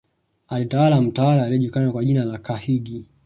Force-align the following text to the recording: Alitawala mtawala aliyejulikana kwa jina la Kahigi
Alitawala 0.47 1.01
mtawala 1.01 1.43
aliyejulikana 1.43 1.91
kwa 1.91 2.05
jina 2.05 2.25
la 2.25 2.37
Kahigi 2.37 3.05